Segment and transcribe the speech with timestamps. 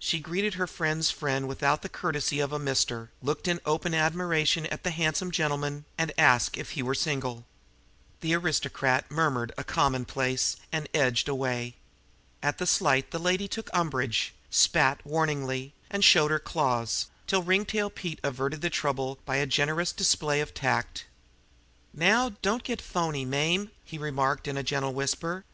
[0.00, 4.66] She greeted her friend's friend without the courtesy of a "Mr.," looked in open admiration
[4.66, 7.46] at the handsome gentleman, and asked if he were single.
[8.22, 11.76] The aristocrat murmured a commonplace and edged away.
[12.42, 17.92] At the slight the lady took umbrage, spat warningly, and showed her claws, till Ringtail
[18.24, 21.04] averted trouble by a generous display of tact.
[21.94, 25.44] "Now, don't git phony, Mame!" he remarked in a gentle whisper.